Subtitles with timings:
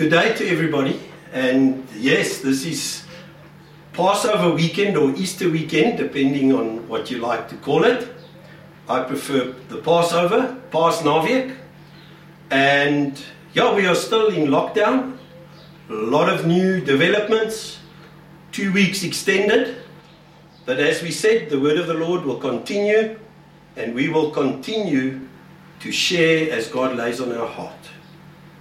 [0.00, 0.98] Good day to everybody.
[1.30, 3.04] And yes, this is
[3.92, 8.08] Passover weekend or Easter weekend, depending on what you like to call it.
[8.88, 11.54] I prefer the Passover, Paasnaweek.
[12.50, 15.18] And yeah, we are still in lockdown.
[15.90, 17.78] A lot of new developments,
[18.52, 19.76] two weeks extended.
[20.64, 23.18] But as we said, the word of the Lord will continue,
[23.76, 25.20] and we will continue
[25.80, 27.90] to share as God lays on our heart.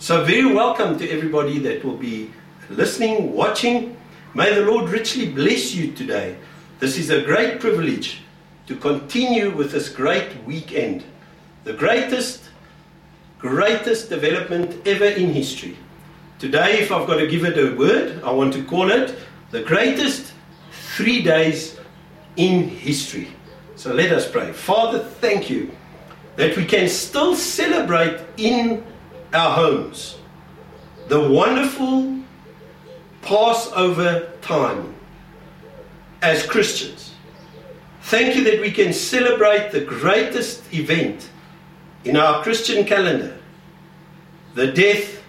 [0.02, 2.31] So, very welcome to everybody that will be
[2.70, 3.98] listening, watching.
[4.34, 6.38] May the Lord richly bless you today.
[6.80, 8.22] This is a great privilege
[8.67, 11.03] to continue with this great weekend.
[11.66, 12.45] The greatest,
[13.39, 15.77] greatest development ever in history.
[16.39, 19.13] Today, if I've got to give it a word, I want to call it
[19.52, 20.31] the greatest
[20.95, 21.77] three days
[22.38, 23.27] in history.
[23.75, 24.53] So let us pray.
[24.53, 25.72] Father, thank you
[26.38, 28.81] that we can still celebrate in
[29.33, 30.17] our homes
[31.07, 32.19] the wonderful
[33.21, 34.95] Passover time
[36.21, 37.13] as Christians.
[38.03, 41.30] Thank you that we can celebrate the greatest event
[42.05, 43.36] in our Christian calendar
[44.55, 45.21] the death,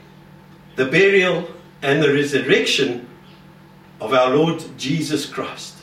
[0.76, 1.46] the burial,
[1.82, 3.06] and the resurrection
[4.00, 5.76] of our Lord Jesus Christ.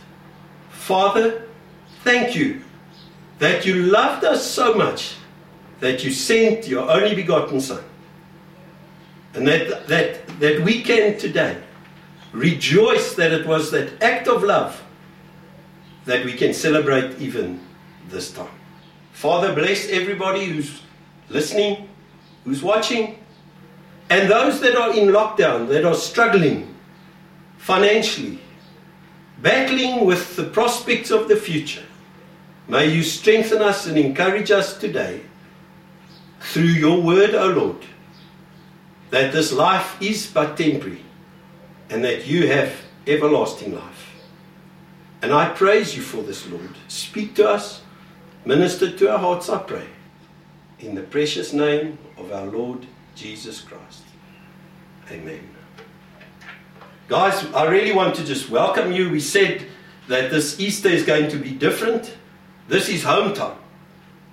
[0.72, 1.48] Father,
[2.04, 2.62] thank you
[3.40, 5.16] that you loved us so much
[5.80, 7.84] that you sent your only begotten Son.
[9.34, 11.58] And that, that, that we can today
[12.32, 14.84] rejoice that it was that act of love
[16.06, 17.60] that we can celebrate even
[18.10, 18.50] this time.
[19.12, 20.82] Father, bless everybody who's
[21.30, 21.90] listening,
[22.46, 23.20] who's watching,
[24.10, 26.74] and those that are in lockdown, that are struggling
[27.58, 28.40] financially,
[29.42, 31.84] battling with the prospects of the future.
[32.68, 35.22] May you strengthen us and encourage us today
[36.40, 37.78] through your word, O Lord,
[39.10, 41.04] that this life is but temporary
[41.90, 42.74] and that you have
[43.06, 44.12] everlasting life.
[45.22, 46.76] And I praise you for this, Lord.
[46.88, 47.82] Speak to us,
[48.46, 49.88] minister to our hearts, I pray.
[50.80, 54.04] In the precious name of our Lord Jesus Christ.
[55.10, 55.42] Amen.
[57.08, 59.10] Guys, I really want to just welcome you.
[59.10, 59.66] We said
[60.08, 62.16] that this Easter is going to be different.
[62.68, 63.58] This is home time.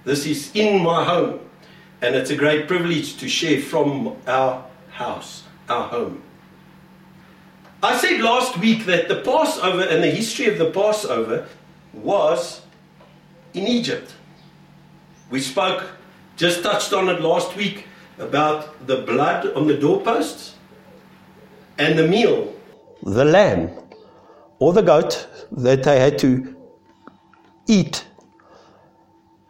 [0.05, 1.41] This is in my home.
[2.03, 6.23] And it's a great privilege to share from our house, our home.
[7.83, 11.47] I said last week that the Passover and the history of the Passover
[11.93, 12.63] was
[13.55, 14.15] in Egypt.
[15.31, 15.91] We spoke,
[16.37, 17.89] just touched on it last week,
[18.19, 20.55] about the blood on the doorposts
[21.79, 22.55] and the meal,
[23.03, 23.71] the lamb
[24.61, 26.55] or the goat that they had to
[27.67, 28.07] eat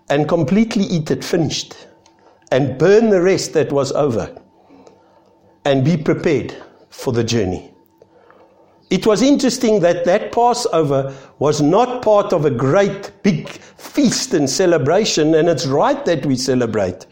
[0.09, 1.87] and completely eat it finished
[2.51, 4.35] and burn the rest that was over
[5.65, 6.55] and be prepared
[6.91, 7.75] for the journey.
[8.91, 14.49] It was interesting that that Passover was not part of a great big feast and
[14.49, 17.07] celebration, and it's right that we celebrate.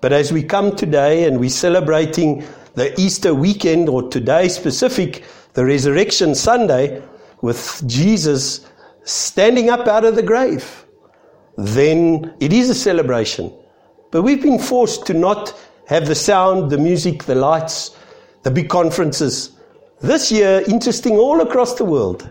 [0.00, 2.44] But as we come today and we're celebrating
[2.74, 5.24] the Easter weekend, or today specific,
[5.54, 7.02] the Resurrection Sunday,
[7.40, 8.66] with Jesus
[9.04, 10.86] standing up out of the grave,
[11.56, 13.52] then it is a celebration.
[14.10, 17.96] But we've been forced to not have the sound, the music, the lights,
[18.42, 19.56] the big conferences.
[20.00, 22.28] This year, interesting all across the world,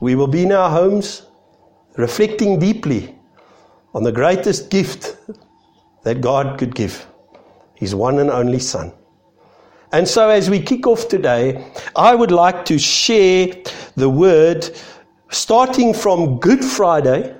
[0.00, 1.26] we will be in our homes
[1.96, 3.14] reflecting deeply
[3.94, 5.16] on the greatest gift
[6.02, 7.06] that God could give
[7.74, 8.92] His one and only Son.
[9.92, 13.48] And so, as we kick off today, I would like to share
[13.96, 14.70] the word
[15.30, 17.36] starting from Good Friday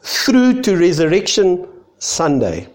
[0.00, 2.68] through to Resurrection Sunday.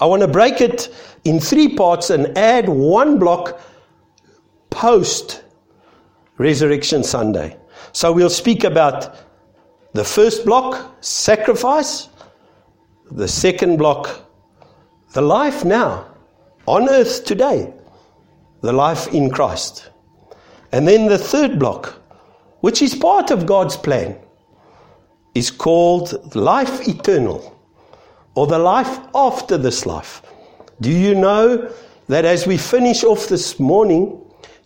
[0.00, 0.94] I want to break it
[1.24, 3.60] in three parts and add one block
[4.70, 5.42] post
[6.38, 7.56] Resurrection Sunday.
[7.92, 9.16] So we'll speak about
[9.92, 12.08] the first block, sacrifice,
[13.10, 14.30] the second block,
[15.14, 16.06] the life now,
[16.66, 17.72] on earth today,
[18.60, 19.90] the life in Christ.
[20.72, 22.00] And then the third block,
[22.60, 24.16] which is part of God's plan
[25.34, 27.57] is called life eternal
[28.38, 30.22] or the life after this life.
[30.80, 31.68] Do you know
[32.06, 34.16] that as we finish off this morning,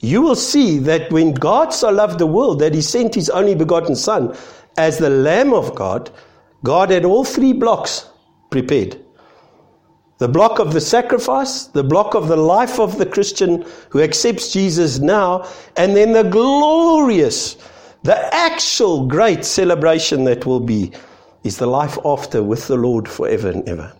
[0.00, 3.54] you will see that when God so loved the world that he sent his only
[3.54, 4.36] begotten Son
[4.76, 6.10] as the Lamb of God,
[6.62, 8.10] God had all three blocks
[8.50, 8.98] prepared
[10.18, 14.52] the block of the sacrifice, the block of the life of the Christian who accepts
[14.52, 17.56] Jesus now, and then the glorious
[18.04, 20.92] the actual great celebration that will be
[21.44, 23.92] is the life after with the Lord forever and ever.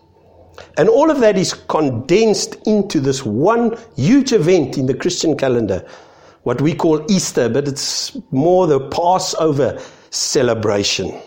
[0.77, 5.85] And all of that is condensed into this one huge event in the Christian calendar,
[6.43, 11.19] what we call Easter, but it's more the Passover celebration.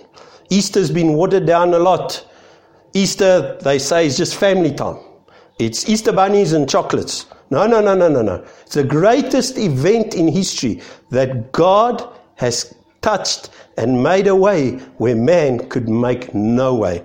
[0.50, 2.24] Easter's been watered down a lot.
[2.94, 4.98] Easter, they say, is just family time.
[5.58, 7.26] It's Easter bunnies and chocolates.
[7.50, 8.44] No, no, no, no, no, no.
[8.62, 15.16] It's the greatest event in history that God has touched and made a way where
[15.16, 17.02] man could make no way.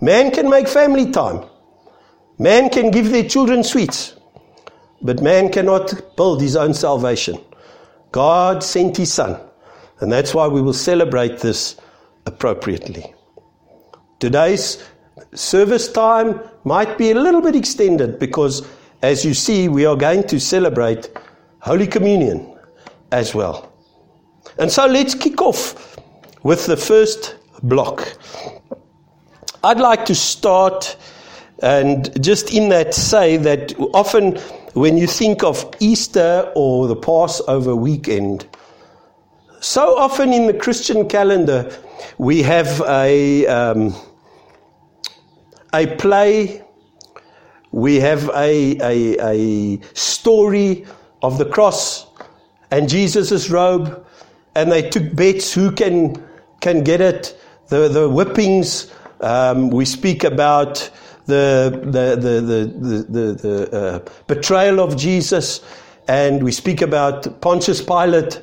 [0.00, 1.44] Man can make family time.
[2.38, 4.14] Man can give their children sweets.
[5.00, 7.38] But man cannot build his own salvation.
[8.12, 9.40] God sent his son.
[10.00, 11.76] And that's why we will celebrate this
[12.26, 13.14] appropriately.
[14.20, 14.82] Today's
[15.34, 18.66] service time might be a little bit extended because,
[19.02, 21.10] as you see, we are going to celebrate
[21.60, 22.56] Holy Communion
[23.10, 23.72] as well.
[24.58, 25.91] And so let's kick off
[26.42, 28.16] with the first block.
[29.64, 30.96] I'd like to start
[31.62, 34.36] and just in that say that often
[34.74, 38.48] when you think of Easter or the Passover weekend,
[39.60, 41.70] so often in the Christian calendar,
[42.18, 43.94] we have a, um,
[45.72, 46.64] a play,
[47.70, 50.84] we have a, a, a story
[51.22, 52.06] of the cross
[52.72, 54.04] and Jesus' robe,
[54.56, 56.20] and they took bets who can,
[56.62, 57.38] can get it,
[57.68, 58.90] the, the whippings.
[59.20, 60.90] Um, we speak about
[61.26, 65.60] the, the, the, the, the, the uh, betrayal of Jesus,
[66.08, 68.40] and we speak about Pontius Pilate.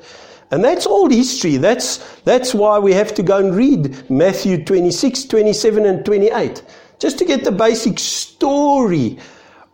[0.52, 1.58] And that's all history.
[1.58, 6.64] That's, that's why we have to go and read Matthew 26, 27, and 28
[7.00, 9.18] just to get the basic story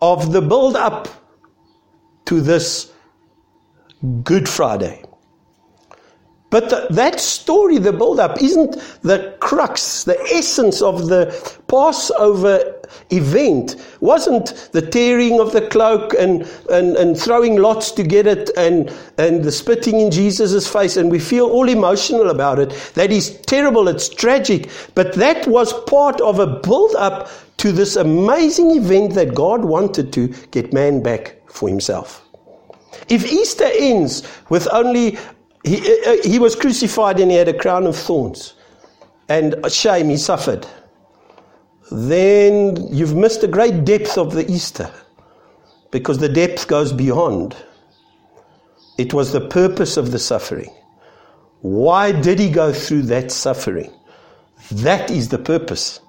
[0.01, 1.07] of the build up
[2.25, 2.91] to this
[4.23, 5.03] Good Friday.
[6.51, 11.33] But the, that story, the build up, isn't the crux, the essence of the
[11.67, 13.75] Passover event.
[13.99, 18.93] Wasn't the tearing of the cloak and, and, and throwing lots to get it and,
[19.17, 22.69] and the spitting in Jesus' face, and we feel all emotional about it.
[22.93, 24.69] That is terrible, it's tragic.
[24.93, 30.13] But that was part of a build up to this amazing event that God wanted
[30.13, 32.21] to get man back for himself.
[33.09, 35.17] If Easter ends with only
[35.65, 38.53] he, uh, uh, he was crucified and he had a crown of thorns
[39.29, 40.67] and shame he suffered,
[41.91, 44.91] then you've missed the great depth of the Easter
[45.91, 47.55] because the depth goes beyond.
[48.97, 50.73] It was the purpose of the suffering.
[51.61, 53.91] Why did he go through that suffering?
[54.71, 55.99] That is the purpose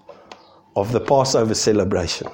[0.77, 2.29] of the Passover celebration.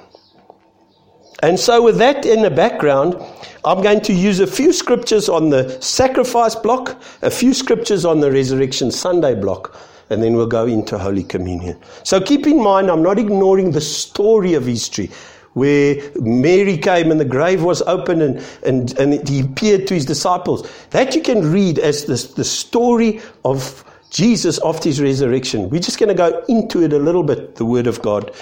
[1.43, 3.17] And so, with that in the background,
[3.65, 8.21] I'm going to use a few scriptures on the sacrifice block, a few scriptures on
[8.21, 9.77] the Resurrection Sunday block,
[10.09, 11.77] and then we'll go into Holy Communion.
[12.03, 15.11] So, keep in mind, I'm not ignoring the story of history
[15.51, 20.05] where Mary came and the grave was open and, and, and he appeared to his
[20.05, 20.65] disciples.
[20.91, 25.69] That you can read as the, the story of Jesus after his resurrection.
[25.69, 28.33] We're just going to go into it a little bit, the Word of God,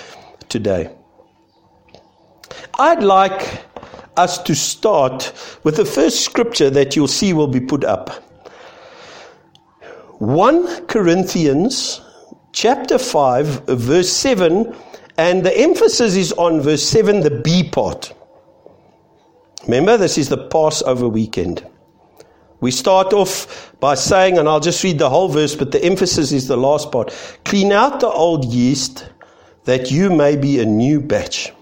[0.50, 0.92] today.
[2.82, 3.64] I'd like
[4.18, 5.34] us to start
[5.64, 8.10] with the first scripture that you'll see will be put up.
[10.18, 12.02] 1 Corinthians
[12.54, 14.76] chapter 5, verse 7,
[15.20, 18.16] and the emphasis is on verse 7, the B part.
[19.66, 21.64] Remember, this is the Passover weekend.
[22.62, 26.32] We start off by saying, and I'll just read the whole verse, but the emphasis
[26.32, 27.14] is the last part
[27.46, 29.08] clean out the old yeast
[29.66, 31.54] that you may be a new batch.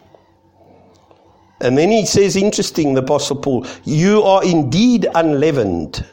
[1.62, 6.06] And then he says, interesting, the Apostle Paul, you are indeed unleavened.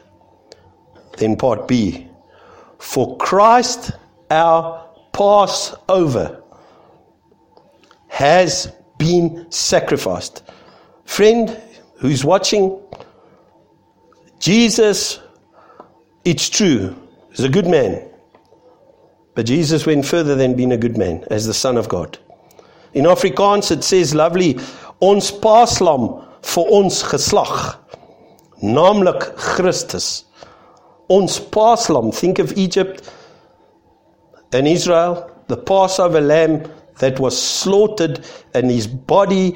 [1.17, 2.07] Then part B,
[2.79, 3.91] for Christ
[4.29, 6.43] our Passover
[8.07, 10.43] has been sacrificed.
[11.05, 11.59] Friend
[11.95, 12.79] who's watching,
[14.39, 15.19] Jesus,
[16.25, 16.95] it's true,
[17.31, 18.09] is a good man.
[19.33, 22.17] But Jesus went further than being a good man as the Son of God.
[22.93, 24.57] In Afrikaans, it says lovely,
[25.01, 26.07] ons paaslam
[26.53, 27.57] vir ons geslag,
[28.61, 30.25] naamlik Christus.
[31.09, 33.09] Ons paaslam, think of Egypt
[34.53, 36.63] and Israel, the Passover lamb
[36.99, 39.55] that was slaughtered and his body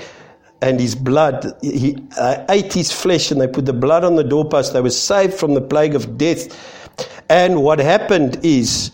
[0.62, 1.54] and his blood.
[1.62, 4.74] He uh, ate his flesh and they put the blood on the doorpost.
[4.74, 6.48] They were saved from the plague of death.
[7.30, 8.92] And what happened is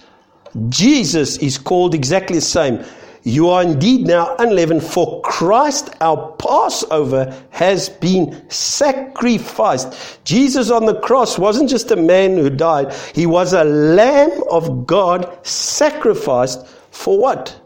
[0.70, 2.84] Jesus is called exactly the same.
[3.28, 10.24] You are indeed now unleavened, for Christ our Passover has been sacrificed.
[10.24, 14.88] Jesus on the cross wasn't just a man who died, he was a Lamb of
[14.88, 17.60] God sacrificed for what?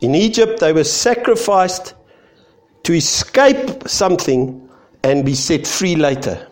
[0.00, 1.94] In Egypt, they were sacrificed
[2.84, 4.70] to escape something
[5.02, 6.46] and be set free later.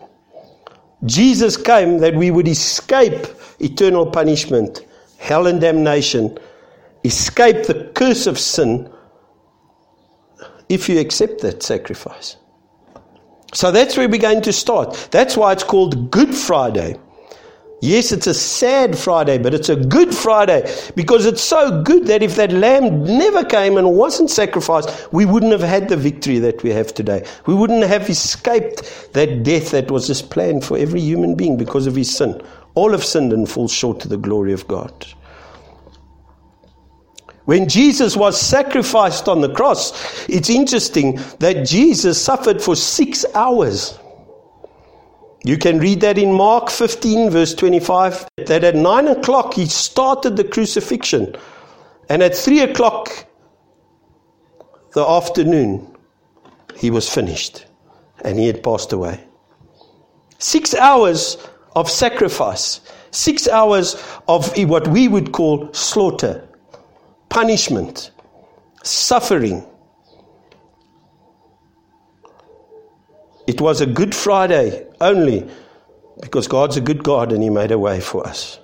[1.05, 3.27] Jesus came that we would escape
[3.59, 4.85] eternal punishment,
[5.19, 6.37] hell and damnation,
[7.03, 8.89] escape the curse of sin
[10.69, 12.37] if you accept that sacrifice.
[13.53, 15.09] So that's where we're going to start.
[15.11, 16.97] That's why it's called Good Friday.
[17.83, 22.21] Yes, it's a sad Friday, but it's a good Friday because it's so good that
[22.21, 26.61] if that lamb never came and wasn't sacrificed, we wouldn't have had the victory that
[26.61, 27.25] we have today.
[27.47, 31.87] We wouldn't have escaped that death that was just planned for every human being because
[31.87, 32.39] of his sin.
[32.75, 34.93] All have sinned and fall short to the glory of God.
[37.45, 43.97] When Jesus was sacrificed on the cross, it's interesting that Jesus suffered for six hours.
[45.43, 50.37] You can read that in Mark 15, verse 25, that at 9 o'clock he started
[50.37, 51.35] the crucifixion.
[52.09, 53.25] And at 3 o'clock
[54.93, 55.95] the afternoon,
[56.75, 57.65] he was finished
[58.23, 59.23] and he had passed away.
[60.37, 61.37] Six hours
[61.75, 63.95] of sacrifice, six hours
[64.27, 66.47] of what we would call slaughter,
[67.31, 68.11] punishment,
[68.83, 69.65] suffering.
[73.47, 75.49] It was a Good Friday only
[76.21, 78.59] because God's a good God and He made a way for us.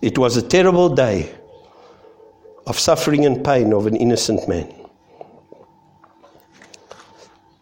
[0.00, 1.34] It was a terrible day
[2.66, 4.72] of suffering and pain of an innocent man.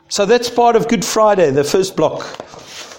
[0.08, 2.23] So that's part of Good Friday, the first block.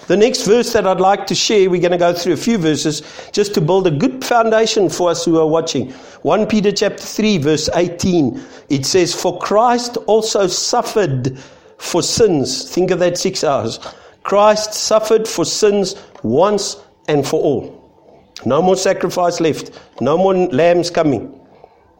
[0.10, 2.58] The next verse that I'd like to share, we're going to go through a few
[2.58, 5.92] verses just to build a good foundation for us who are watching.
[6.24, 8.42] 1 Peter chapter 3 verse 18.
[8.70, 11.38] It says, For Christ also suffered
[11.78, 12.72] for sins.
[12.72, 13.78] Think of that six hours.
[14.24, 18.34] Christ suffered for sins once and for all.
[18.48, 19.80] No more sacrifice left.
[20.02, 21.40] No more lambs coming.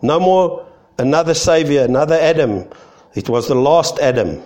[0.02, 2.68] No more another Savior, another Adam.
[3.14, 4.42] It was the last Adam.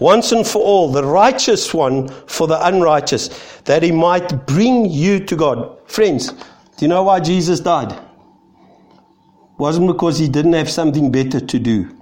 [0.00, 3.28] Once and for all, the righteous one for the unrighteous,
[3.64, 5.78] that he might bring you to God.
[5.88, 7.92] Friends, do you know why Jesus died?
[7.92, 11.96] It wasn't because he didn't have something better to do.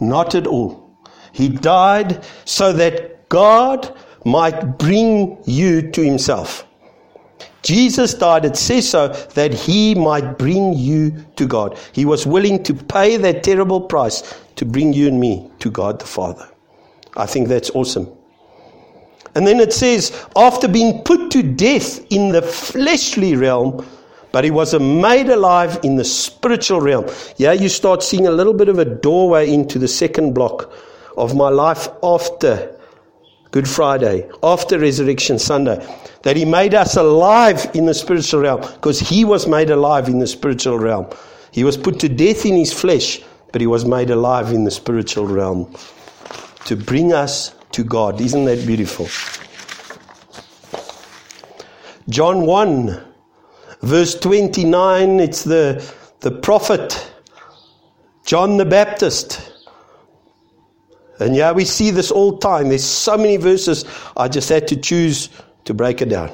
[0.00, 0.98] Not at all.
[1.32, 6.66] He died so that God might bring you to himself.
[7.62, 11.78] Jesus died, it says so, that he might bring you to God.
[11.92, 14.22] He was willing to pay that terrible price
[14.56, 16.48] to bring you and me to God the Father.
[17.16, 18.08] I think that's awesome.
[19.34, 23.86] And then it says, after being put to death in the fleshly realm,
[24.32, 27.06] but he was made alive in the spiritual realm.
[27.36, 30.72] Yeah, you start seeing a little bit of a doorway into the second block
[31.16, 32.78] of my life after
[33.50, 35.86] Good Friday, after Resurrection Sunday,
[36.22, 40.18] that He made us alive in the spiritual realm because He was made alive in
[40.18, 41.06] the spiritual realm.
[41.52, 44.70] He was put to death in His flesh, but He was made alive in the
[44.70, 45.74] spiritual realm
[46.66, 48.20] to bring us to God.
[48.20, 49.08] Isn't that beautiful?
[52.08, 53.04] John 1,
[53.82, 57.12] verse 29, it's the, the prophet
[58.24, 59.52] John the Baptist
[61.18, 62.68] and yeah, we see this all time.
[62.68, 63.84] There's so many verses.
[64.16, 65.30] I just had to choose
[65.64, 66.30] to break it down.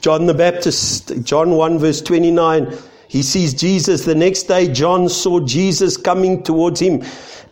[0.00, 2.76] John the Baptist, John 1 verse 29,
[3.08, 4.04] he sees Jesus.
[4.04, 7.02] The next day, John saw Jesus coming towards him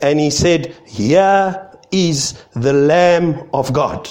[0.00, 4.08] and he said, Here is the Lamb of God.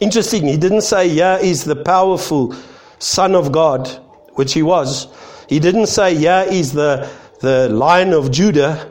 [0.00, 0.46] Interesting.
[0.46, 2.54] He didn't say, Here is the powerful
[2.98, 3.88] Son of God,
[4.34, 5.06] which he was.
[5.48, 7.08] He didn't say, Here is the,
[7.40, 8.90] the Lion of Judah,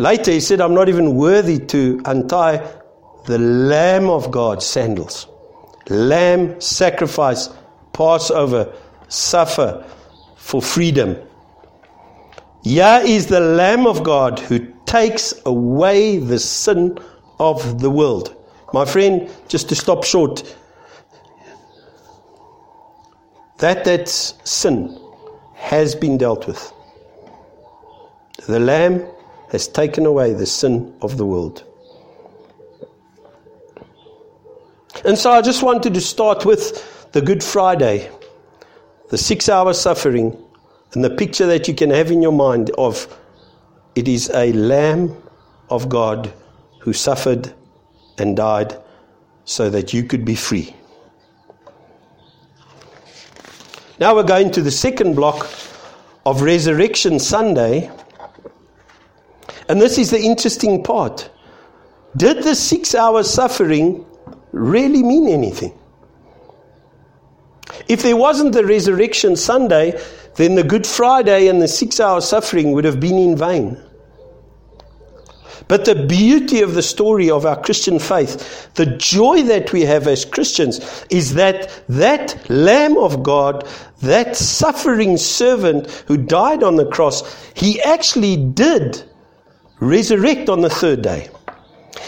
[0.00, 2.66] Later he said, I'm not even worthy to untie
[3.26, 5.26] the Lamb of God sandals.
[5.90, 7.50] Lamb, sacrifice,
[7.92, 8.72] Passover,
[9.08, 9.84] suffer
[10.50, 11.16] for freedom.
[12.64, 16.98] Yah is the Lamb of God who takes away the sin
[17.38, 18.34] of the world.
[18.72, 20.56] My friend, just to stop short,
[23.58, 24.98] that that sin
[25.54, 26.72] has been dealt with.
[28.48, 29.06] The Lamb
[29.52, 31.62] has taken away the sin of the world.
[35.04, 38.10] And so I just wanted to start with the Good Friday,
[39.10, 40.36] the six hour suffering,
[40.92, 43.06] and the picture that you can have in your mind of
[43.94, 45.16] it is a Lamb
[45.68, 46.32] of God
[46.80, 47.52] who suffered
[48.18, 48.76] and died
[49.44, 50.74] so that you could be free.
[53.98, 55.48] Now we're going to the second block
[56.24, 57.90] of Resurrection Sunday.
[59.68, 61.30] And this is the interesting part.
[62.16, 64.04] Did the six hour suffering
[64.52, 65.79] really mean anything?
[67.90, 70.00] If there wasn't the resurrection Sunday,
[70.36, 73.76] then the Good Friday and the six hour suffering would have been in vain.
[75.66, 80.06] But the beauty of the story of our Christian faith, the joy that we have
[80.06, 83.66] as Christians, is that that Lamb of God,
[84.02, 87.22] that suffering servant who died on the cross,
[87.54, 89.02] he actually did
[89.80, 91.28] resurrect on the third day.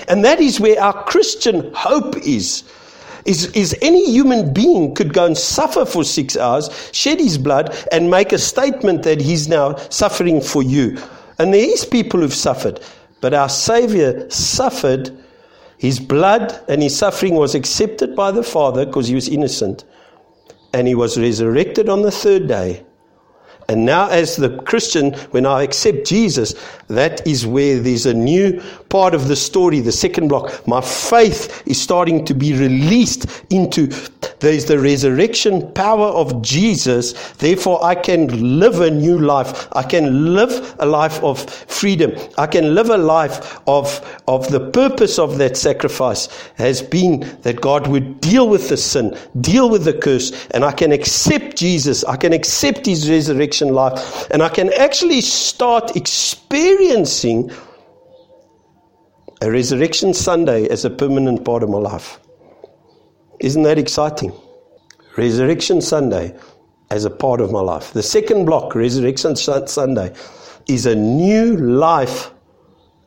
[0.07, 2.62] And that is where our Christian hope is.
[3.25, 7.76] Is, is any human being could go and suffer for six hours, shed his blood,
[7.93, 10.99] and make a statement that he's now suffering for you.
[11.38, 12.81] And there is people who've suffered.
[13.21, 15.17] But our Savior suffered.
[15.79, 19.85] His blood and his suffering was accepted by the Father because he was innocent.
[20.73, 22.85] And he was resurrected on the third day.
[23.69, 26.54] And now, as the Christian, when I accept Jesus,
[26.88, 30.66] that is where there's a new part of the story, the second block.
[30.66, 33.88] My faith is starting to be released into
[34.42, 37.12] there's the resurrection power of Jesus.
[37.34, 39.68] Therefore, I can live a new life.
[39.72, 42.12] I can live a life of freedom.
[42.37, 43.87] I can live a life of,
[44.26, 49.16] of the purpose of that sacrifice has been that God would deal with the sin,
[49.40, 52.02] deal with the curse, and I can accept Jesus.
[52.04, 57.52] I can accept his resurrection life, and I can actually start experiencing
[59.40, 62.18] a resurrection Sunday as a permanent part of my life.
[63.42, 64.32] Isn't that exciting?
[65.16, 66.34] Resurrection Sunday
[66.90, 67.92] as a part of my life.
[67.92, 70.14] The second block, Resurrection Sunday,
[70.68, 72.30] is a new life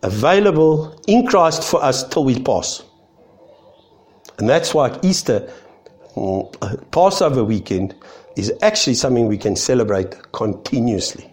[0.04, 2.84] available in Christ for us till we pass.
[4.38, 5.50] And that's why Easter,
[6.16, 7.96] mm, Passover weekend,
[8.36, 11.32] is actually something we can celebrate continuously.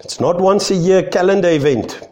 [0.00, 2.06] It's not once a year calendar event.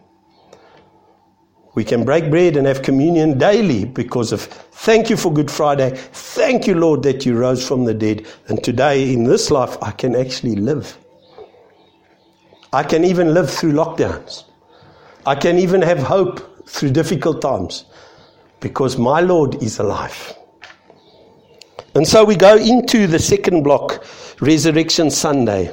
[1.75, 5.90] We can break bread and have communion daily because of thank you for Good Friday.
[5.97, 8.26] Thank you, Lord, that you rose from the dead.
[8.47, 10.97] And today, in this life, I can actually live.
[12.73, 14.45] I can even live through lockdowns.
[15.26, 17.85] I can even have hope through difficult times
[18.61, 20.32] because my Lord is alive.
[21.95, 24.04] And so we go into the second block,
[24.41, 25.73] Resurrection Sunday.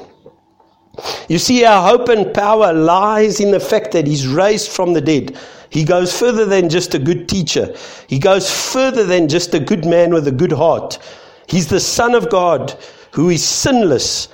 [1.28, 5.02] You see, our hope and power lies in the fact that He's raised from the
[5.02, 5.38] dead.
[5.72, 7.74] He goes further than just a good teacher.
[8.08, 11.00] He goes further than just a good man with a good heart.
[11.48, 12.78] He's the Son of God
[13.12, 14.28] who is sinless.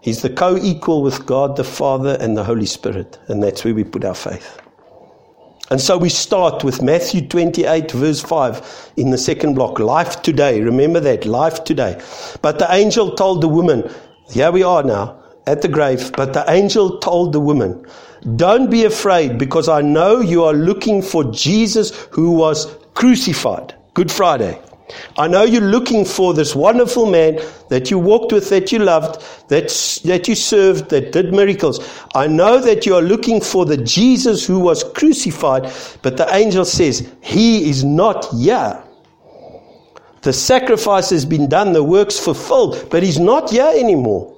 [0.00, 3.18] He's the co equal with God the Father and the Holy Spirit.
[3.28, 4.60] And that's where we put our faith.
[5.70, 9.78] And so we start with Matthew 28, verse 5, in the second block.
[9.78, 10.62] Life today.
[10.62, 11.26] Remember that.
[11.26, 12.00] Life today.
[12.40, 13.90] But the angel told the woman,
[14.30, 16.12] here we are now at the grave.
[16.12, 17.84] But the angel told the woman,
[18.36, 23.74] don't be afraid because I know you are looking for Jesus who was crucified.
[23.94, 24.60] Good Friday.
[25.18, 29.20] I know you're looking for this wonderful man that you walked with, that you loved,
[29.48, 29.68] that,
[30.04, 31.78] that you served, that did miracles.
[32.14, 35.70] I know that you are looking for the Jesus who was crucified,
[36.02, 38.82] but the angel says, He is not here.
[40.22, 44.37] The sacrifice has been done, the work's fulfilled, but He's not here anymore.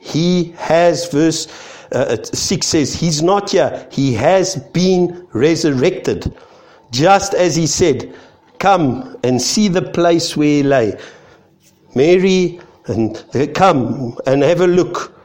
[0.00, 1.46] He has, verse
[1.92, 3.86] uh, 6 says, He's not here.
[3.92, 6.34] He has been resurrected.
[6.90, 8.14] Just as He said,
[8.58, 10.98] Come and see the place where He lay.
[11.94, 15.16] Mary, and uh, come and have a look.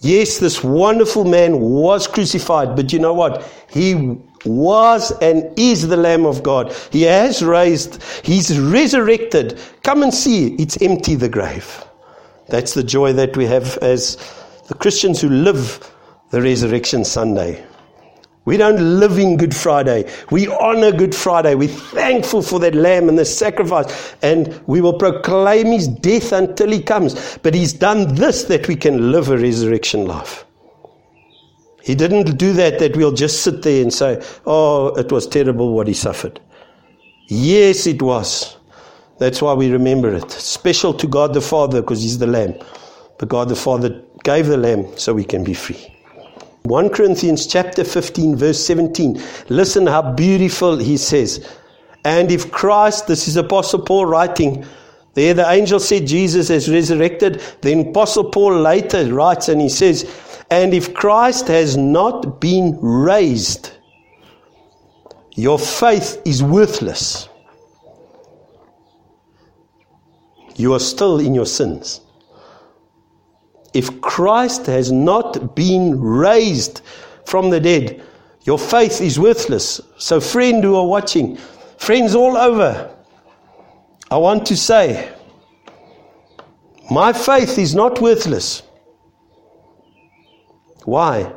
[0.00, 3.48] Yes, this wonderful man was crucified, but you know what?
[3.70, 6.72] He was and is the Lamb of God.
[6.90, 9.60] He has raised, He's resurrected.
[9.82, 10.54] Come and see.
[10.56, 11.84] It's empty, the grave.
[12.52, 14.18] That's the joy that we have as
[14.68, 15.90] the Christians who live
[16.32, 17.64] the Resurrection Sunday.
[18.44, 20.06] We don't live in Good Friday.
[20.30, 21.54] We honor Good Friday.
[21.54, 24.14] We're thankful for that lamb and the sacrifice.
[24.20, 27.38] And we will proclaim his death until he comes.
[27.38, 30.44] But he's done this that we can live a resurrection life.
[31.82, 35.72] He didn't do that that we'll just sit there and say, oh, it was terrible
[35.72, 36.38] what he suffered.
[37.28, 38.58] Yes, it was.
[39.22, 40.32] That's why we remember it.
[40.32, 42.54] Special to God the Father because He's the Lamb.
[43.18, 45.94] But God the Father gave the Lamb so we can be free.
[46.64, 49.22] 1 Corinthians chapter 15, verse 17.
[49.48, 51.48] Listen how beautiful he says.
[52.04, 54.66] And if Christ, this is Apostle Paul writing,
[55.14, 57.40] there the angel said Jesus has resurrected.
[57.60, 60.04] Then Apostle Paul later writes and he says,
[60.50, 63.70] And if Christ has not been raised,
[65.36, 67.28] your faith is worthless.
[70.56, 72.00] You are still in your sins.
[73.74, 76.82] If Christ has not been raised
[77.24, 78.02] from the dead,
[78.44, 79.80] your faith is worthless.
[79.98, 81.36] So, friend who are watching,
[81.78, 82.94] friends all over,
[84.10, 85.10] I want to say,
[86.90, 88.62] my faith is not worthless.
[90.84, 91.32] Why?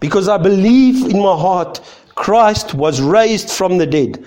[0.00, 1.80] Because I believe in my heart
[2.16, 4.24] Christ was raised from the dead.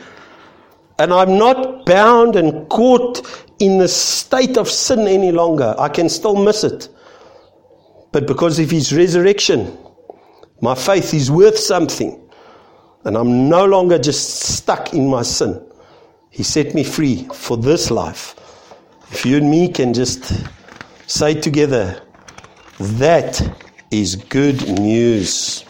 [0.98, 5.76] And I'm not bound and caught in the state of sin any longer.
[5.78, 6.90] I can still miss it.
[8.12, 9.78] But because of his resurrection,
[10.62, 12.20] my faith is worth something.
[13.06, 15.66] And I'm no longer just stuck in my sin.
[16.32, 18.36] He set me free for this life.
[19.12, 20.34] If you and me can just
[21.08, 22.02] say together,
[22.80, 23.42] that
[23.92, 25.66] is good news.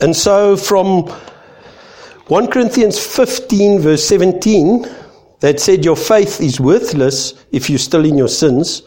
[0.00, 1.12] And so from
[2.28, 4.86] 1 Corinthians 15, verse 17,
[5.40, 8.82] that said your faith is worthless if you're still in your sins,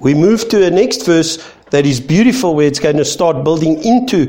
[0.00, 1.38] we move to a next verse
[1.70, 4.26] that is beautiful where it's going to start building into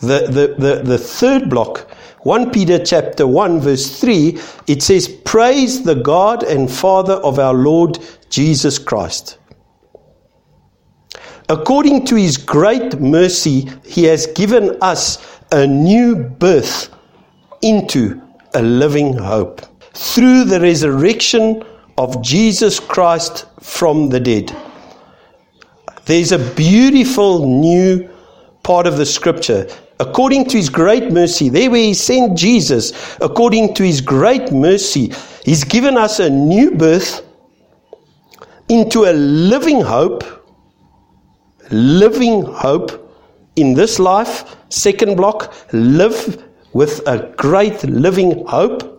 [0.00, 1.90] the, the, the, the third block
[2.26, 7.54] 1 Peter chapter 1 verse 3, it says, Praise the God and Father of our
[7.54, 9.38] Lord Jesus Christ.
[11.48, 16.90] According to his great mercy, he has given us a new birth
[17.62, 18.20] into
[18.54, 19.60] a living hope
[19.92, 21.62] through the resurrection
[21.98, 24.54] of Jesus Christ from the dead.
[26.04, 28.08] There's a beautiful new
[28.62, 33.74] part of the scripture according to his great mercy, there where he sent Jesus, according
[33.74, 35.12] to his great mercy,
[35.44, 37.22] he's given us a new birth
[38.68, 40.24] into a living hope,
[41.70, 43.05] living hope
[43.56, 44.56] in this life.
[44.68, 48.92] Second block, live with a great living hope.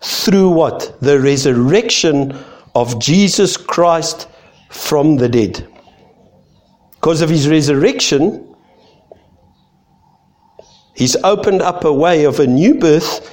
[0.00, 0.96] Through what?
[1.00, 2.36] The resurrection
[2.74, 4.28] of Jesus Christ
[4.70, 5.66] from the dead.
[6.94, 8.46] Because of his resurrection,
[10.96, 13.30] He's opened up a way of a new birth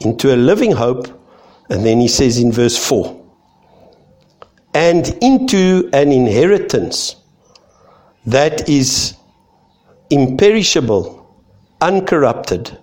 [0.00, 1.08] into a living hope.
[1.70, 3.24] And then he says in verse 4
[4.74, 7.16] and into an inheritance
[8.26, 9.16] that is
[10.10, 11.44] imperishable,
[11.80, 12.76] uncorrupted,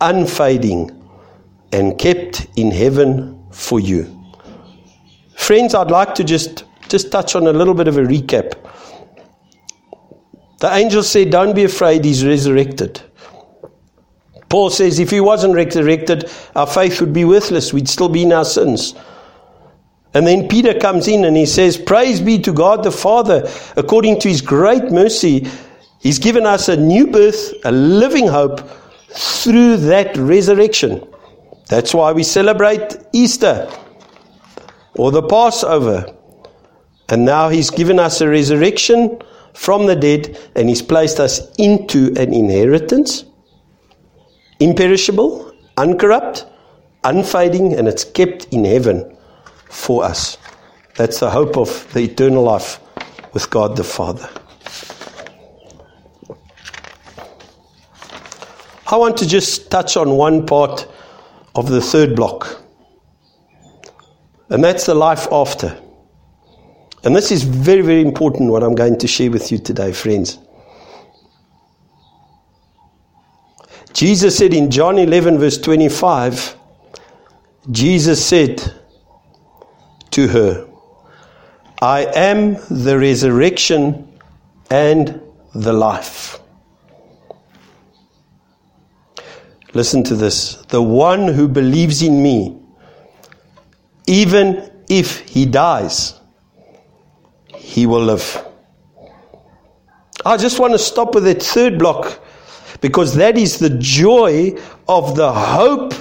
[0.00, 0.96] unfading,
[1.72, 4.16] and kept in heaven for you.
[5.36, 8.54] Friends, I'd like to just, just touch on a little bit of a recap.
[10.60, 13.02] The angel said, Don't be afraid, he's resurrected.
[14.50, 17.72] Paul says if he wasn't resurrected, our faith would be worthless.
[17.72, 18.94] We'd still be in our sins.
[20.12, 23.48] And then Peter comes in and he says, Praise be to God the Father.
[23.76, 25.46] According to his great mercy,
[26.00, 28.60] he's given us a new birth, a living hope
[29.08, 31.06] through that resurrection.
[31.68, 33.70] That's why we celebrate Easter
[34.96, 36.12] or the Passover.
[37.08, 39.20] And now he's given us a resurrection
[39.54, 43.24] from the dead and he's placed us into an inheritance
[44.60, 46.44] imperishable, uncorrupt,
[47.04, 49.16] unfading, and it's kept in heaven
[49.70, 50.36] for us.
[50.96, 52.78] That's the hope of the eternal life
[53.32, 54.28] with God the Father.
[58.86, 60.86] I want to just touch on one part
[61.54, 62.60] of the third block,
[64.48, 65.80] and that's the life after.
[67.04, 70.38] And this is very, very important what I'm going to share with you today, friends.
[73.92, 76.56] Jesus said in John 11, verse 25,
[77.70, 78.79] Jesus said
[80.20, 80.66] to her,
[81.80, 84.06] I am the resurrection
[84.70, 85.20] and
[85.54, 86.38] the life.
[89.72, 90.56] Listen to this.
[90.68, 92.58] The one who believes in me,
[94.06, 96.20] even if he dies,
[97.54, 98.44] he will live.
[100.26, 102.20] I just want to stop with that third block
[102.80, 104.56] because that is the joy
[104.86, 105.94] of the hope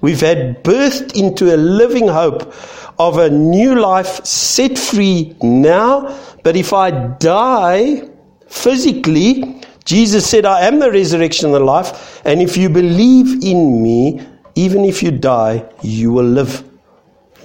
[0.00, 2.52] we've had birthed into a living hope
[2.98, 6.18] of a new life set free now.
[6.42, 8.08] But if I die
[8.48, 12.20] physically, Jesus said, I am the resurrection and the life.
[12.24, 14.20] And if you believe in me,
[14.54, 16.64] even if you die, you will live.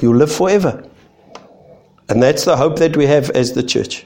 [0.01, 0.83] You'll live forever.
[2.09, 4.05] And that's the hope that we have as the church.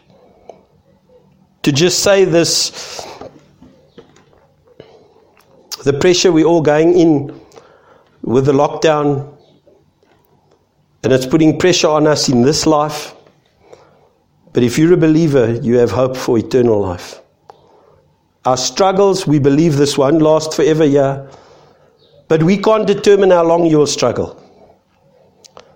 [1.64, 3.06] To just say this
[5.84, 7.40] the pressure we're all going in
[8.22, 9.31] with the lockdown,
[11.04, 13.14] and it's putting pressure on us in this life.
[14.54, 17.22] But if you're a believer, you have hope for eternal life.
[18.46, 21.28] Our struggles, we believe this won't last forever, yeah.
[22.28, 24.38] But we can't determine how long you will struggle.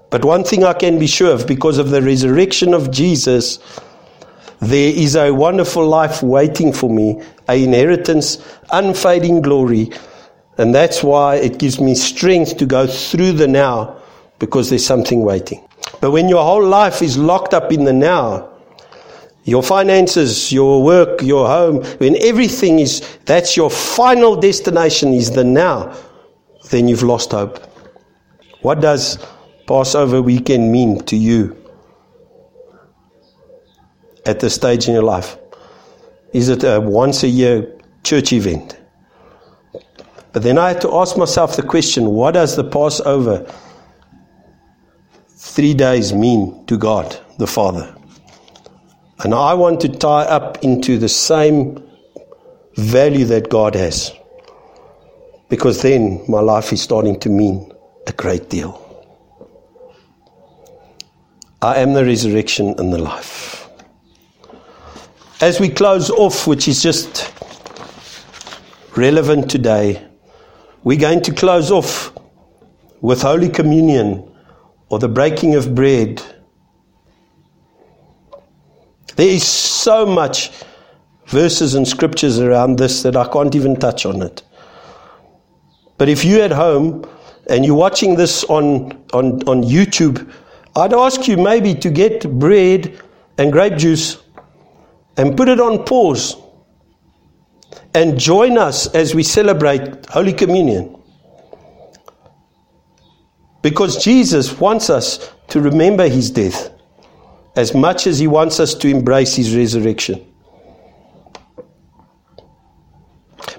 [0.09, 3.59] But one thing I can be sure of because of the resurrection of Jesus,
[4.61, 8.37] there is a wonderful life waiting for me, an inheritance,
[8.71, 9.91] unfading glory,
[10.57, 13.97] And that's why it gives me strength to go through the now
[14.39, 15.65] because there's something waiting.
[16.01, 18.49] But when your whole life is locked up in the now,
[19.43, 25.43] your finances, your work, your home, when everything is, that's your final destination is the
[25.43, 25.95] now,
[26.71, 27.59] then you've lost hope.
[28.61, 29.23] What does
[29.67, 31.55] Passover weekend mean to you
[34.25, 35.37] at this stage in your life?
[36.33, 37.71] Is it a once a year
[38.03, 38.79] church event?
[40.33, 43.49] But then I had to ask myself the question what does the Passover
[45.45, 47.95] three days mean to God the Father?
[49.19, 51.81] And I want to tie up into the same
[52.75, 54.11] value that God has.
[55.47, 57.71] Because then my life is starting to mean
[58.07, 58.81] a great deal.
[61.61, 63.69] I am the resurrection and the life.
[65.41, 67.31] As we close off, which is just
[68.97, 70.05] relevant today,
[70.83, 72.13] we're going to close off
[73.01, 74.34] with Holy Communion
[74.89, 76.21] or the breaking of bread
[79.15, 80.51] there is so much
[81.27, 84.43] verses and scriptures around this that I can't even touch on it.
[85.97, 87.09] But if you're at home
[87.49, 90.29] and you're watching this on, on, on YouTube,
[90.75, 93.01] I'd ask you maybe to get bread
[93.37, 94.21] and grape juice
[95.15, 96.35] and put it on pause
[97.93, 100.94] and join us as we celebrate Holy Communion.
[103.65, 106.69] Because Jesus wants us to remember his death
[107.55, 110.23] as much as He wants us to embrace His resurrection.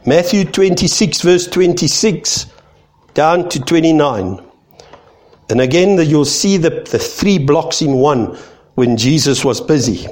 [0.07, 2.47] Matthew 26, verse 26
[3.15, 4.39] down to 29.
[5.51, 8.39] And again, you'll see the, the three blocks in one
[8.77, 10.07] when Jesus was busy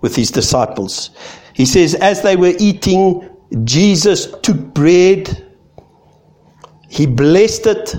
[0.00, 1.10] with his disciples.
[1.54, 3.30] He says, As they were eating,
[3.62, 5.46] Jesus took bread,
[6.88, 7.94] he blessed it,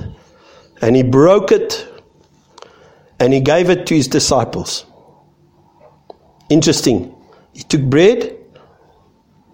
[0.81, 1.87] and he broke it,
[3.19, 4.85] and he gave it to his disciples.
[6.49, 7.15] Interesting.
[7.53, 8.37] He took bread,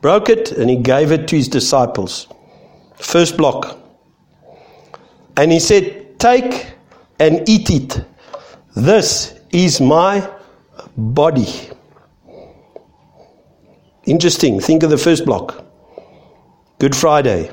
[0.01, 2.27] broke it, and he gave it to his disciples.
[2.95, 3.79] First block.
[5.37, 6.73] And he said, Take
[7.19, 8.05] and eat it.
[8.75, 10.29] This is my
[10.97, 11.47] body.
[14.05, 14.59] Interesting.
[14.59, 15.63] Think of the first block
[16.79, 17.49] Good Friday,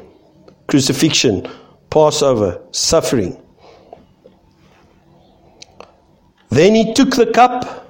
[0.66, 1.48] crucifixion,
[1.88, 3.40] Passover, suffering.
[6.50, 7.80] Then he took the cup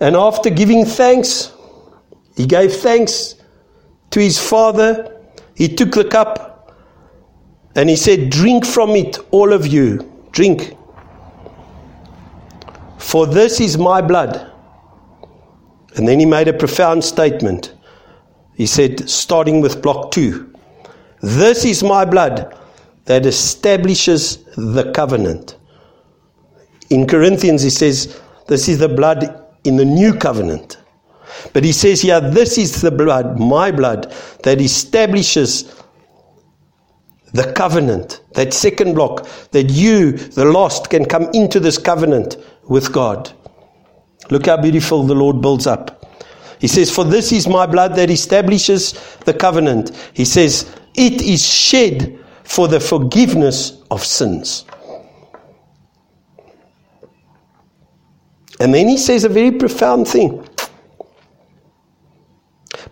[0.00, 1.52] and after giving thanks,
[2.36, 3.34] he gave thanks
[4.10, 5.20] to his father.
[5.54, 6.76] He took the cup
[7.74, 10.12] and he said, Drink from it, all of you.
[10.32, 10.76] Drink.
[12.98, 14.52] For this is my blood.
[15.96, 17.74] And then he made a profound statement.
[18.54, 20.52] He said, starting with block two,
[21.22, 22.56] This is my blood
[23.06, 25.57] that establishes the covenant.
[26.90, 30.78] In Corinthians, he says, This is the blood in the new covenant.
[31.52, 35.74] But he says here, this is the blood, my blood, that establishes
[37.32, 42.36] the covenant, that second block, that you, the lost, can come into this covenant
[42.68, 43.32] with God.
[44.30, 46.06] Look how beautiful the Lord builds up.
[46.58, 48.92] He says, For this is my blood that establishes
[49.24, 50.10] the covenant.
[50.14, 54.64] He says, It is shed for the forgiveness of sins.
[58.60, 60.46] And then he says a very profound thing.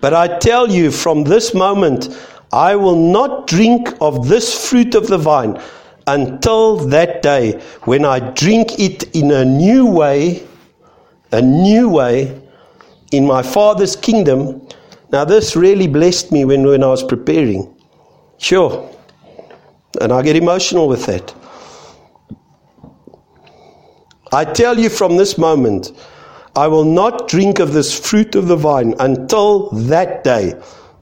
[0.00, 2.08] But I tell you, from this moment,
[2.52, 5.60] I will not drink of this fruit of the vine
[6.06, 10.46] until that day when I drink it in a new way,
[11.32, 12.40] a new way
[13.10, 14.68] in my Father's kingdom.
[15.10, 17.74] Now, this really blessed me when, when I was preparing.
[18.38, 18.88] Sure.
[20.00, 21.34] And I get emotional with that.
[24.32, 25.92] I tell you from this moment,
[26.56, 30.52] I will not drink of this fruit of the vine until that day.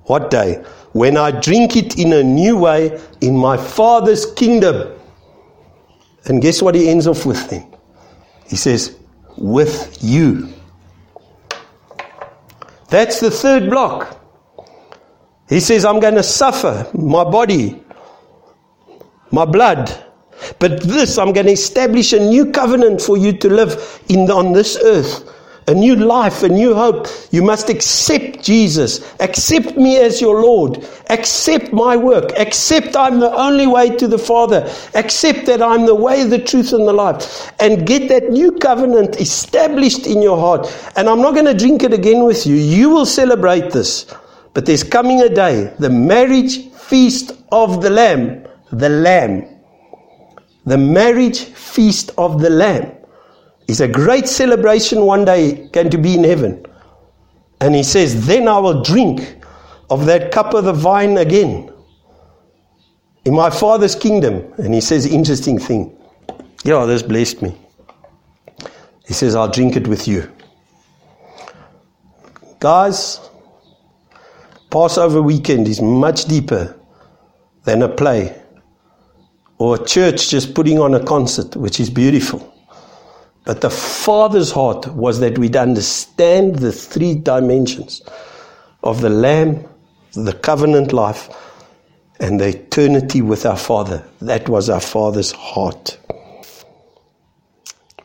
[0.05, 0.63] What day?
[0.93, 4.99] When I drink it in a new way in my Father's kingdom.
[6.27, 7.67] And guess what he ends off with then?
[8.47, 8.97] He says,
[9.37, 10.53] with you.
[12.91, 14.21] That's the third block.
[15.49, 17.83] He says, I'm going to suffer my body,
[19.31, 20.04] my blood,
[20.59, 24.53] but this, I'm going to establish a new covenant for you to live in on
[24.53, 25.31] this earth.
[25.67, 27.07] A new life, a new hope.
[27.31, 29.01] You must accept Jesus.
[29.21, 30.87] Accept me as your Lord.
[31.09, 32.33] Accept my work.
[32.37, 34.71] Accept I'm the only way to the Father.
[34.95, 37.51] Accept that I'm the way, the truth, and the life.
[37.61, 40.67] And get that new covenant established in your heart.
[40.97, 42.57] And I'm not going to drink it again with you.
[42.57, 44.05] You will celebrate this.
[44.53, 48.47] But there's coming a day, the marriage feast of the Lamb.
[48.71, 49.54] The Lamb.
[50.67, 52.91] The marriage feast of the Lamb
[53.69, 56.65] is a great celebration one day going to be in heaven.
[57.61, 59.45] And he says, Then I will drink
[59.91, 61.71] of that cup of the vine again
[63.25, 64.53] in my father's kingdom.
[64.59, 65.97] And he says, Interesting thing.
[66.65, 67.57] Yeah, this blessed me.
[69.07, 70.31] He says, I'll drink it with you.
[72.59, 73.21] Guys,
[74.71, 76.75] Passover weekend is much deeper
[77.65, 78.35] than a play
[79.65, 82.55] or a church just putting on a concert, which is beautiful.
[83.47, 88.03] But the Father's heart was that we'd understand the three dimensions
[88.83, 89.67] of the Lamb,
[90.13, 91.31] the covenant life,
[92.21, 94.05] and the eternity with our Father.
[94.21, 95.99] That was our Father's heart.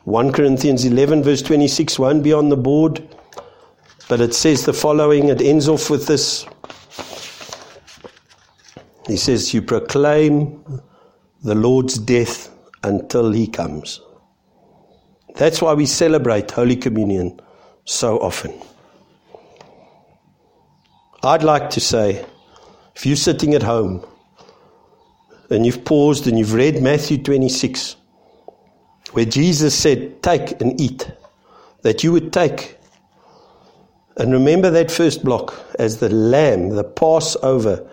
[0.04, 3.06] 1 Corinthians 11, verse 26, won't be on the board,
[4.08, 5.28] but it says the following.
[5.28, 6.46] It ends off with this.
[9.06, 10.64] He says, You proclaim
[11.42, 12.50] the Lord's death
[12.82, 14.00] until he comes.
[15.36, 17.40] That's why we celebrate Holy Communion
[17.84, 18.52] so often.
[21.22, 22.24] I'd like to say,
[22.94, 24.04] if you're sitting at home
[25.50, 27.96] and you've paused and you've read Matthew 26,
[29.12, 31.10] where Jesus said, Take and eat,
[31.82, 32.80] that you would take
[34.20, 37.88] and remember that first block as the Lamb, the Passover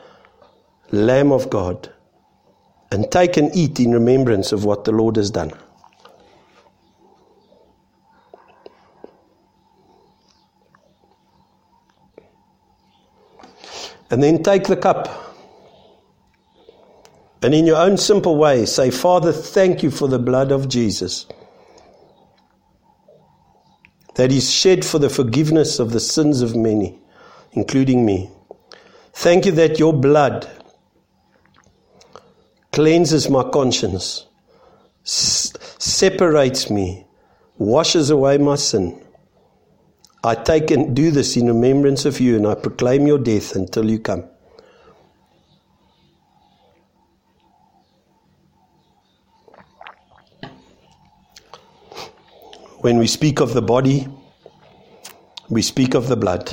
[0.91, 1.89] Lamb of God,
[2.91, 5.51] and take and eat in remembrance of what the Lord has done.
[14.09, 15.35] And then take the cup.
[17.41, 21.27] And in your own simple way, say, Father, thank you for the blood of Jesus
[24.15, 26.97] that is shed for the forgiveness of the sins of many,
[27.51, 28.29] including me.
[29.13, 30.49] Thank you that your blood
[32.77, 34.27] cleanses my conscience,
[35.03, 37.07] s- separates me,
[37.57, 39.03] washes away my sin.
[40.23, 43.89] I take and do this in remembrance of you, and I proclaim your death until
[43.89, 44.25] you come.
[52.81, 54.07] When we speak of the body,
[55.49, 56.51] we speak of the blood.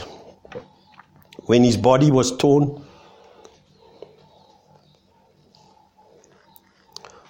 [1.45, 2.84] When his body was torn,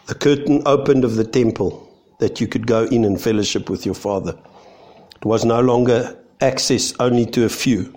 [0.06, 1.80] the curtain opened of the temple
[2.18, 4.36] that you could go in and fellowship with your Father.
[5.16, 7.94] It was no longer access only to a few.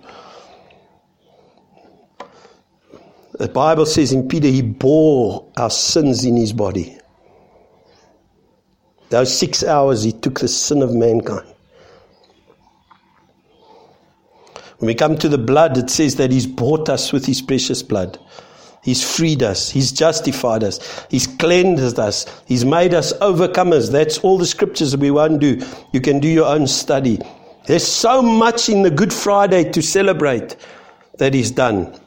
[3.38, 6.98] The Bible says in Peter, he bore our sins in his body.
[9.10, 11.46] Those six hours, he took the sin of mankind.
[14.78, 17.82] When we come to the blood, it says that he's bought us with his precious
[17.82, 18.18] blood.
[18.88, 19.68] He's freed us.
[19.68, 21.04] He's justified us.
[21.10, 22.24] He's cleansed us.
[22.46, 23.92] He's made us overcomers.
[23.92, 25.62] That's all the scriptures we won't do.
[25.92, 27.18] You can do your own study.
[27.66, 30.56] There's so much in the Good Friday to celebrate
[31.18, 32.00] that He's done.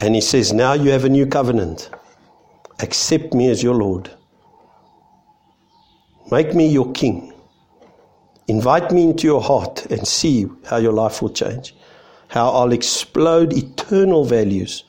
[0.00, 1.90] And He says, Now you have a new covenant.
[2.80, 4.10] Accept me as your Lord.
[6.30, 7.34] Make me your king.
[8.48, 11.74] Invite me into your heart and see how your life will change.
[12.28, 14.84] How I'll explode eternal values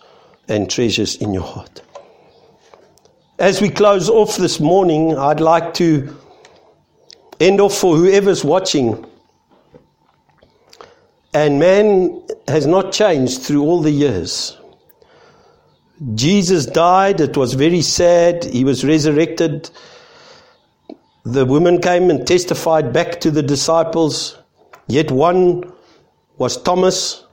[0.47, 1.81] and treasures in your heart.
[3.39, 6.15] As we close off this morning, I'd like to
[7.39, 9.05] end off for whoever's watching.
[11.33, 14.57] And man has not changed through all the years.
[16.15, 18.43] Jesus died, it was very sad.
[18.45, 19.69] He was resurrected
[21.27, 24.37] the woman came and testified back to the disciples,
[24.87, 25.69] yet one
[26.37, 27.25] was Thomas,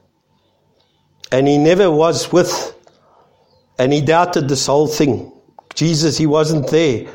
[1.30, 2.73] and he never was with,
[3.78, 5.32] and he doubted this whole thing.
[5.74, 7.06] Jesus, he wasn't there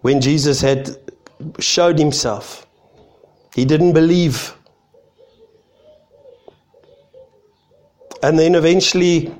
[0.00, 0.96] when Jesus had
[1.58, 2.66] showed himself.
[3.54, 4.54] He didn't believe.
[8.22, 9.34] And then eventually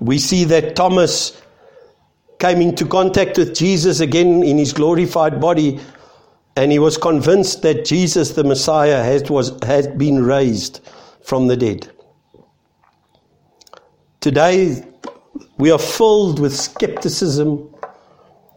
[0.00, 1.40] we see that Thomas
[2.38, 5.80] came into contact with Jesus again in his glorified body,
[6.56, 10.80] and he was convinced that Jesus, the Messiah, has, was, had been raised
[11.22, 11.90] from the dead.
[14.20, 14.82] Today,
[15.58, 17.72] we are filled with skepticism.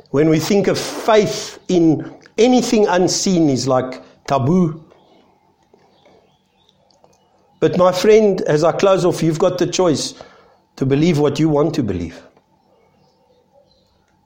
[0.09, 4.83] When we think of faith in anything unseen is like taboo.
[7.59, 10.15] But my friend, as I close off, you've got the choice
[10.77, 12.19] to believe what you want to believe.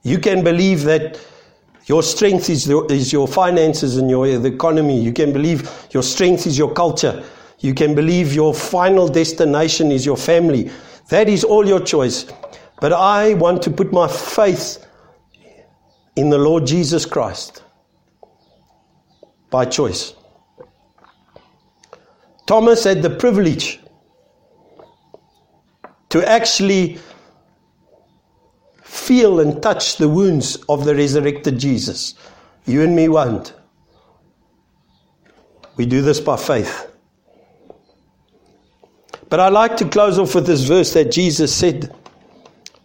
[0.02, 1.20] You can believe that
[1.84, 4.98] your strength is, is your finances and your the economy.
[4.98, 7.22] You can believe your strength is your culture.
[7.58, 10.70] You can believe your final destination is your family.
[11.08, 12.26] That is all your choice.
[12.80, 14.84] But I want to put my faith
[16.16, 17.62] in the Lord Jesus Christ
[19.50, 20.14] by choice.
[22.46, 23.80] Thomas had the privilege
[26.10, 26.98] to actually
[28.82, 32.14] feel and touch the wounds of the resurrected Jesus.
[32.66, 33.54] You and me won't.
[35.76, 36.95] We do this by faith.
[39.28, 41.94] But I like to close off with this verse that Jesus said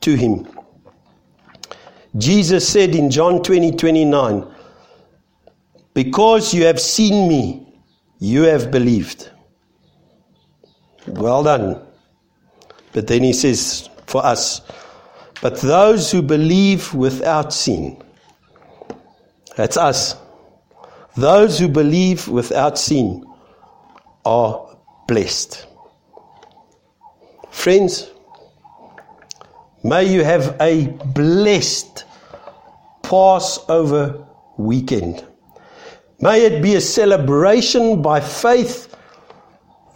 [0.02, 0.48] to him.
[2.18, 4.46] Jesus said in John 20 29,
[5.94, 7.74] Because you have seen me,
[8.20, 9.30] you have believed.
[11.08, 11.82] Well done.
[12.94, 14.62] But then he says for us,
[15.42, 18.02] But those who believe without sin,
[19.56, 20.16] that's us.
[21.16, 23.26] Those who believe without sin
[24.26, 24.78] are
[25.08, 25.68] blessed.
[27.52, 28.10] Friends,
[29.84, 32.06] may you have a blessed
[33.04, 34.26] Passover
[34.58, 35.24] weekend.
[36.22, 38.96] May it be a celebration by faith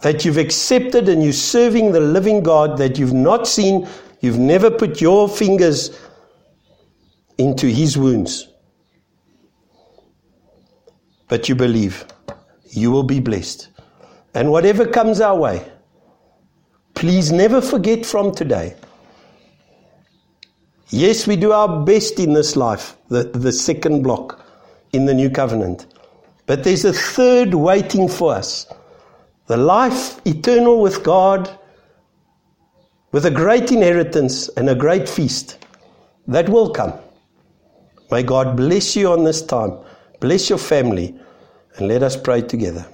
[0.02, 3.88] that you've accepted and you're serving the living God that you've not seen,
[4.20, 5.98] you've never put your fingers
[7.38, 8.48] into his wounds.
[11.28, 12.04] But you believe
[12.70, 13.68] you will be blessed.
[14.34, 15.66] And whatever comes our way,
[16.96, 18.74] Please never forget from today.
[20.88, 24.42] Yes, we do our best in this life, the, the second block
[24.94, 25.86] in the new covenant.
[26.46, 28.66] But there's a third waiting for us
[29.46, 31.50] the life eternal with God,
[33.12, 35.58] with a great inheritance and a great feast
[36.26, 36.94] that will come.
[38.10, 39.78] May God bless you on this time,
[40.18, 41.14] bless your family,
[41.76, 42.86] and let us pray together.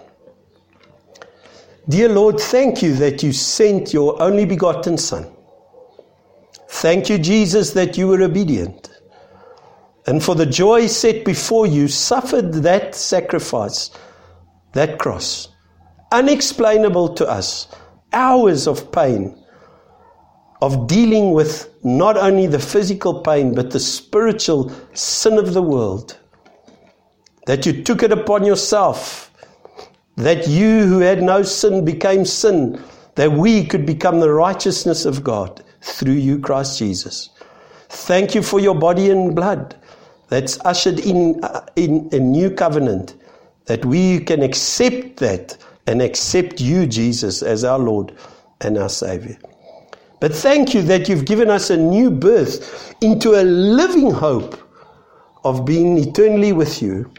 [1.89, 5.29] Dear Lord, thank you that you sent your only begotten Son.
[6.69, 8.89] Thank you, Jesus, that you were obedient.
[10.07, 13.91] And for the joy set before you, suffered that sacrifice,
[14.75, 15.49] that cross.
[16.13, 17.67] Unexplainable to us.
[18.13, 19.37] Hours of pain,
[20.61, 26.17] of dealing with not only the physical pain, but the spiritual sin of the world.
[27.47, 29.32] That you took it upon yourself
[30.17, 32.83] that you who had no sin became sin,
[33.15, 37.31] that we could become the righteousness of God through you, Christ Jesus.
[37.89, 39.75] Thank you for your body and blood
[40.29, 43.15] that's ushered in, uh, in a new covenant,
[43.67, 45.57] that we can accept that
[45.87, 48.15] and accept you, Jesus, as our Lord
[48.61, 49.39] and our Savior.
[50.21, 54.57] But thank you that you've given us a new birth into a living hope
[55.45, 57.11] of being eternally with you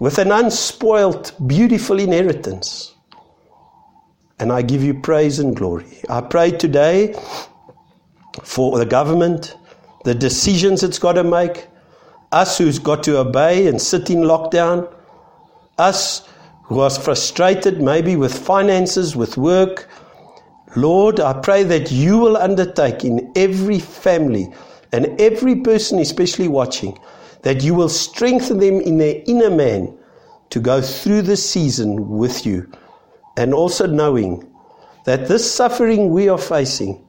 [0.00, 2.94] with an unspoilt, beautiful inheritance.
[4.38, 6.02] And I give you praise and glory.
[6.08, 7.14] I pray today
[8.44, 9.56] for the government,
[10.04, 11.66] the decisions it's got to make,
[12.30, 14.92] us who's got to obey and sit in lockdown,
[15.78, 16.28] us
[16.64, 19.88] who are frustrated maybe with finances, with work.
[20.76, 24.52] Lord, I pray that you will undertake in every family
[24.92, 26.98] and every person, especially watching,
[27.48, 29.96] that you will strengthen them in their inner man
[30.50, 32.70] to go through this season with you,
[33.38, 34.46] and also knowing
[35.06, 37.02] that this suffering we are facing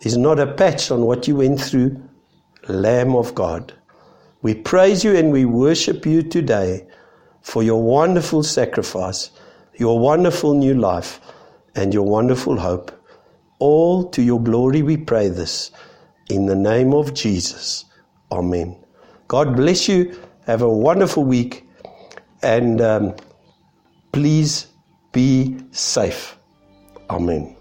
[0.00, 2.02] is not a patch on what you went through,
[2.66, 3.74] Lamb of God.
[4.40, 6.86] We praise you and we worship you today
[7.42, 9.32] for your wonderful sacrifice,
[9.74, 11.20] your wonderful new life,
[11.74, 12.90] and your wonderful hope.
[13.58, 15.72] All to your glory we pray this.
[16.30, 17.84] In the name of Jesus.
[18.32, 18.83] Amen.
[19.34, 20.16] God bless you.
[20.46, 21.66] Have a wonderful week.
[22.44, 23.16] And um,
[24.12, 24.68] please
[25.10, 26.38] be safe.
[27.10, 27.53] Amen.